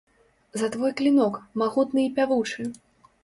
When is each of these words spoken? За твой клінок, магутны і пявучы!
За 0.61 0.69
твой 0.75 0.91
клінок, 1.01 1.37
магутны 1.63 2.01
і 2.05 2.11
пявучы! 2.17 2.67